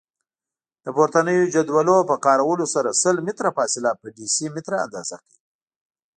له 0.83 0.89
پورتنیو 0.97 1.51
جدولونو 1.53 1.95
په 2.09 2.15
کارولو 2.25 2.65
سره 2.73 2.97
سل 3.01 3.15
متره 3.25 3.49
فاصله 3.57 3.89
په 3.99 4.05
ډیسي 4.17 4.47
متره 4.55 4.77
اندازه 4.85 5.15
کړئ. 5.23 5.37